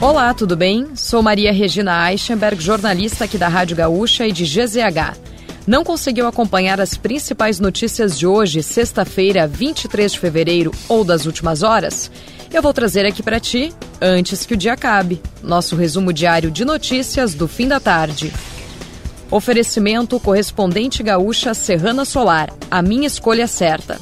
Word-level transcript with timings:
Olá, 0.00 0.34
tudo 0.34 0.56
bem? 0.56 0.88
Sou 0.96 1.22
Maria 1.22 1.52
Regina 1.52 2.10
Eichenberg, 2.10 2.62
jornalista 2.62 3.24
aqui 3.24 3.38
da 3.38 3.48
Rádio 3.48 3.76
Gaúcha 3.76 4.26
e 4.26 4.32
de 4.32 4.44
GZH. 4.44 5.16
Não 5.66 5.82
conseguiu 5.82 6.26
acompanhar 6.26 6.80
as 6.80 6.94
principais 6.96 7.58
notícias 7.58 8.18
de 8.18 8.26
hoje, 8.26 8.62
sexta-feira, 8.62 9.46
23 9.46 10.12
de 10.12 10.18
fevereiro 10.18 10.72
ou 10.88 11.04
das 11.04 11.24
últimas 11.24 11.62
horas? 11.62 12.10
Eu 12.52 12.60
vou 12.60 12.72
trazer 12.74 13.06
aqui 13.06 13.22
para 13.22 13.40
ti 13.40 13.72
antes 14.00 14.44
que 14.44 14.54
o 14.54 14.56
dia 14.56 14.74
acabe. 14.74 15.22
Nosso 15.42 15.74
resumo 15.74 16.12
diário 16.12 16.50
de 16.50 16.64
notícias 16.64 17.32
do 17.32 17.48
fim 17.48 17.66
da 17.66 17.80
tarde. 17.80 18.32
Oferecimento 19.30 20.20
correspondente 20.20 21.02
gaúcha 21.02 21.54
Serrana 21.54 22.04
Solar. 22.04 22.52
A 22.70 22.82
minha 22.82 23.06
escolha 23.06 23.46
certa. 23.46 23.98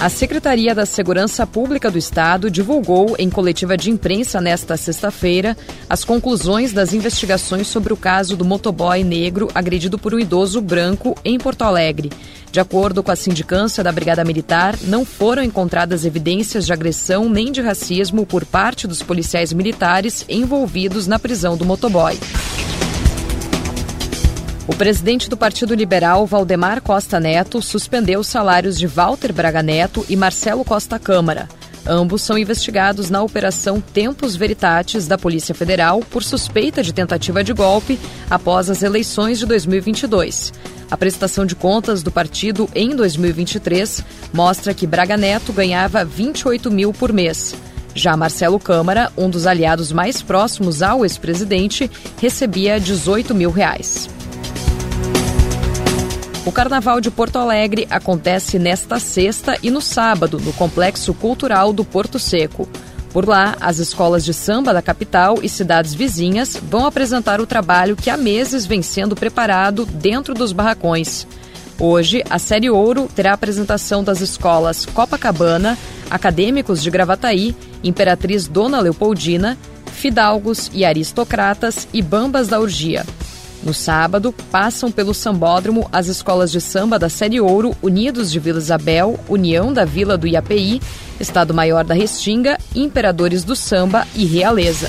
A 0.00 0.08
Secretaria 0.08 0.74
da 0.74 0.86
Segurança 0.86 1.46
Pública 1.46 1.90
do 1.90 1.98
Estado 1.98 2.50
divulgou, 2.50 3.16
em 3.18 3.28
coletiva 3.28 3.76
de 3.76 3.90
imprensa 3.90 4.40
nesta 4.40 4.74
sexta-feira, 4.74 5.54
as 5.90 6.06
conclusões 6.06 6.72
das 6.72 6.94
investigações 6.94 7.66
sobre 7.66 7.92
o 7.92 7.96
caso 7.98 8.34
do 8.34 8.42
motoboy 8.42 9.04
negro 9.04 9.48
agredido 9.54 9.98
por 9.98 10.14
um 10.14 10.18
idoso 10.18 10.58
branco 10.62 11.14
em 11.22 11.36
Porto 11.36 11.64
Alegre. 11.64 12.10
De 12.50 12.58
acordo 12.58 13.02
com 13.02 13.10
a 13.10 13.16
sindicância 13.16 13.84
da 13.84 13.92
Brigada 13.92 14.24
Militar, 14.24 14.74
não 14.84 15.04
foram 15.04 15.42
encontradas 15.42 16.06
evidências 16.06 16.64
de 16.64 16.72
agressão 16.72 17.28
nem 17.28 17.52
de 17.52 17.60
racismo 17.60 18.24
por 18.24 18.46
parte 18.46 18.86
dos 18.86 19.02
policiais 19.02 19.52
militares 19.52 20.24
envolvidos 20.30 21.06
na 21.06 21.18
prisão 21.18 21.58
do 21.58 21.66
motoboy. 21.66 22.18
O 24.70 24.76
presidente 24.80 25.28
do 25.28 25.36
Partido 25.36 25.74
Liberal, 25.74 26.24
Valdemar 26.24 26.80
Costa 26.80 27.18
Neto, 27.18 27.60
suspendeu 27.60 28.20
os 28.20 28.28
salários 28.28 28.78
de 28.78 28.86
Walter 28.86 29.32
Braga 29.32 29.64
Neto 29.64 30.06
e 30.08 30.14
Marcelo 30.14 30.64
Costa 30.64 30.96
Câmara. 30.96 31.48
Ambos 31.84 32.22
são 32.22 32.38
investigados 32.38 33.10
na 33.10 33.20
Operação 33.20 33.80
Tempos 33.80 34.36
Veritatis 34.36 35.08
da 35.08 35.18
Polícia 35.18 35.56
Federal 35.56 36.00
por 36.08 36.22
suspeita 36.22 36.84
de 36.84 36.94
tentativa 36.94 37.42
de 37.42 37.52
golpe 37.52 37.98
após 38.30 38.70
as 38.70 38.84
eleições 38.84 39.40
de 39.40 39.46
2022. 39.46 40.52
A 40.88 40.96
prestação 40.96 41.44
de 41.44 41.56
contas 41.56 42.04
do 42.04 42.12
partido 42.12 42.68
em 42.72 42.94
2023 42.94 44.04
mostra 44.32 44.72
que 44.72 44.86
Braga 44.86 45.16
Neto 45.16 45.52
ganhava 45.52 46.04
28 46.04 46.70
mil 46.70 46.92
por 46.92 47.12
mês. 47.12 47.56
Já 47.92 48.16
Marcelo 48.16 48.60
Câmara, 48.60 49.10
um 49.16 49.28
dos 49.28 49.48
aliados 49.48 49.90
mais 49.90 50.22
próximos 50.22 50.80
ao 50.80 51.04
ex-presidente, 51.04 51.90
recebia 52.20 52.78
18 52.78 53.34
mil 53.34 53.50
reais. 53.50 54.08
O 56.50 56.52
Carnaval 56.52 57.00
de 57.00 57.12
Porto 57.12 57.36
Alegre 57.36 57.86
acontece 57.88 58.58
nesta 58.58 58.98
sexta 58.98 59.56
e 59.62 59.70
no 59.70 59.80
sábado, 59.80 60.40
no 60.40 60.52
Complexo 60.52 61.14
Cultural 61.14 61.72
do 61.72 61.84
Porto 61.84 62.18
Seco. 62.18 62.68
Por 63.12 63.28
lá, 63.28 63.56
as 63.60 63.78
escolas 63.78 64.24
de 64.24 64.34
samba 64.34 64.74
da 64.74 64.82
capital 64.82 65.38
e 65.44 65.48
cidades 65.48 65.94
vizinhas 65.94 66.56
vão 66.60 66.86
apresentar 66.86 67.40
o 67.40 67.46
trabalho 67.46 67.94
que 67.94 68.10
há 68.10 68.16
meses 68.16 68.66
vem 68.66 68.82
sendo 68.82 69.14
preparado 69.14 69.86
dentro 69.86 70.34
dos 70.34 70.50
barracões. 70.50 71.24
Hoje, 71.78 72.24
a 72.28 72.36
Série 72.40 72.68
Ouro 72.68 73.08
terá 73.14 73.30
a 73.30 73.34
apresentação 73.34 74.02
das 74.02 74.20
escolas 74.20 74.84
Copacabana, 74.84 75.78
Acadêmicos 76.10 76.82
de 76.82 76.90
Gravataí, 76.90 77.54
Imperatriz 77.84 78.48
Dona 78.48 78.80
Leopoldina, 78.80 79.56
Fidalgos 79.92 80.68
e 80.74 80.84
Aristocratas 80.84 81.86
e 81.92 82.02
Bambas 82.02 82.48
da 82.48 82.58
Urgia. 82.58 83.06
No 83.62 83.74
sábado, 83.74 84.34
passam 84.50 84.90
pelo 84.90 85.12
sambódromo 85.12 85.88
as 85.92 86.06
escolas 86.06 86.50
de 86.50 86.60
samba 86.60 86.98
da 86.98 87.10
Série 87.10 87.40
Ouro, 87.40 87.76
Unidos 87.82 88.32
de 88.32 88.38
Vila 88.38 88.58
Isabel, 88.58 89.20
União 89.28 89.72
da 89.72 89.84
Vila 89.84 90.16
do 90.16 90.26
Iapi, 90.26 90.80
Estado 91.20 91.52
Maior 91.52 91.84
da 91.84 91.92
Restinga, 91.92 92.58
Imperadores 92.74 93.44
do 93.44 93.54
Samba 93.54 94.06
e 94.14 94.24
Realeza. 94.24 94.88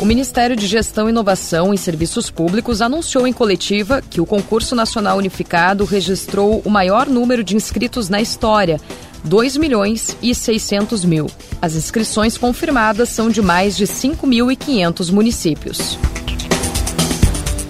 O 0.00 0.04
Ministério 0.04 0.54
de 0.54 0.64
Gestão, 0.64 1.08
Inovação 1.08 1.74
e 1.74 1.78
Serviços 1.78 2.30
Públicos 2.30 2.80
anunciou 2.80 3.26
em 3.26 3.32
coletiva 3.32 4.00
que 4.00 4.20
o 4.20 4.26
concurso 4.26 4.76
nacional 4.76 5.18
unificado 5.18 5.84
registrou 5.84 6.62
o 6.64 6.70
maior 6.70 7.08
número 7.08 7.42
de 7.42 7.56
inscritos 7.56 8.08
na 8.08 8.20
história, 8.20 8.80
2 9.24 9.56
milhões 9.56 10.16
e 10.22 10.32
600 10.32 11.04
mil. 11.04 11.26
As 11.60 11.74
inscrições 11.74 12.38
confirmadas 12.38 13.08
são 13.08 13.28
de 13.28 13.42
mais 13.42 13.76
de 13.76 13.86
5.500 13.88 15.10
municípios. 15.10 15.98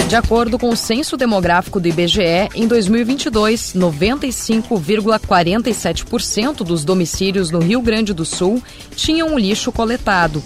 De 0.09 0.17
acordo 0.17 0.59
com 0.59 0.71
o 0.71 0.77
censo 0.77 1.17
demográfico 1.19 1.79
do 1.79 1.87
IBGE, 1.87 2.49
em 2.55 2.67
2022, 2.67 3.75
95,47% 3.75 6.65
dos 6.65 6.83
domicílios 6.83 7.51
no 7.51 7.59
Rio 7.59 7.83
Grande 7.83 8.15
do 8.15 8.25
Sul 8.25 8.63
tinham 8.97 9.39
lixo 9.39 9.71
coletado. 9.71 10.43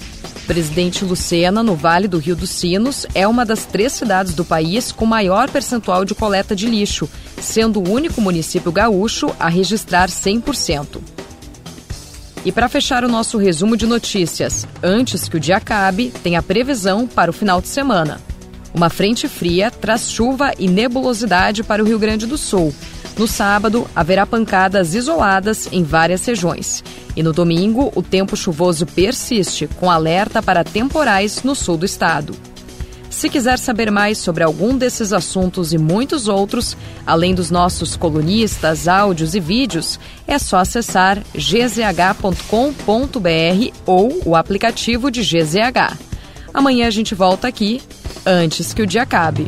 Presidente 0.49 1.05
Lucena, 1.05 1.63
no 1.63 1.77
Vale 1.77 2.09
do 2.09 2.19
Rio 2.19 2.35
dos 2.35 2.51
Sinos, 2.51 3.07
é 3.15 3.25
uma 3.25 3.47
das 3.47 3.65
três 3.65 3.93
cidades 3.93 4.35
do 4.35 4.45
país 4.45 4.91
com 4.91 5.07
maior 5.07 5.49
percentual 5.49 6.05
de 6.05 6.13
coleta 6.13 6.57
de 6.57 6.67
lixo, 6.67 7.09
sendo 7.41 7.79
o 7.79 7.89
único 7.89 8.21
município 8.21 8.73
gaúcho 8.73 9.33
a 9.39 9.49
registrar 9.49 10.09
100%. 10.09 11.01
E 12.45 12.51
para 12.51 12.69
fechar 12.69 13.05
o 13.05 13.09
nosso 13.09 13.39
resumo 13.39 13.77
de 13.77 13.87
notícias, 13.87 14.67
antes 14.83 15.29
que 15.29 15.37
o 15.37 15.41
dia 15.41 15.59
acabe, 15.59 16.13
tem 16.21 16.37
a 16.37 16.43
previsão 16.43 17.07
para 17.07 17.31
o 17.31 17.33
final 17.33 17.61
de 17.61 17.69
semana. 17.69 18.21
Uma 18.75 18.89
frente 18.89 19.29
fria 19.29 19.71
traz 19.71 20.11
chuva 20.11 20.53
e 20.59 20.67
nebulosidade 20.67 21.63
para 21.63 21.83
o 21.83 21.87
Rio 21.87 21.99
Grande 21.99 22.27
do 22.27 22.39
Sul. 22.39 22.75
No 23.19 23.29
sábado, 23.29 23.87
haverá 23.95 24.25
pancadas 24.25 24.95
isoladas 24.95 25.69
em 25.71 25.85
várias 25.85 26.25
regiões. 26.25 26.83
E 27.15 27.23
no 27.23 27.33
domingo, 27.33 27.93
o 27.95 28.03
tempo 28.03 28.37
chuvoso 28.37 28.87
persiste, 28.87 29.69
com 29.79 29.91
alerta 29.91 30.43
para 30.43 30.65
temporais 30.65 31.43
no 31.43 31.55
sul 31.55 31.77
do 31.77 31.85
estado. 31.85 32.35
Se 33.11 33.29
quiser 33.29 33.59
saber 33.59 33.91
mais 33.91 34.17
sobre 34.17 34.43
algum 34.43 34.77
desses 34.77 35.13
assuntos 35.13 35.75
e 35.75 35.79
muitos 35.79 36.27
outros, 36.27 36.75
além 37.07 37.35
dos 37.35 37.51
nossos 37.51 37.95
colunistas, 37.95 38.89
áudios 38.89 39.35
e 39.35 39.41
vídeos, 39.41 40.01
é 40.27 40.39
só 40.39 40.57
acessar 40.57 41.23
gzh.com.br 41.35 42.43
ou 43.85 44.23
o 44.25 44.35
aplicativo 44.35 45.11
de 45.11 45.21
GZH. 45.21 45.99
Amanhã 46.55 46.87
a 46.87 46.91
gente 46.91 47.15
volta 47.15 47.47
aqui 47.47 47.83
antes 48.27 48.73
que 48.73 48.83
o 48.83 48.87
dia 48.87 49.03
acabe. 49.03 49.47